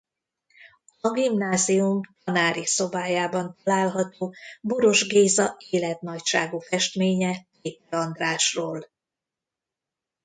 A 1.01 1.09
gimnázium 1.11 2.01
tanári 2.23 2.65
szobájában 2.65 3.55
található 3.63 4.33
Boross 4.61 5.07
Géza 5.07 5.55
életnagyságú 5.69 6.59
festménye 6.59 7.45
Péter 7.61 7.99
Andrásról. 7.99 8.89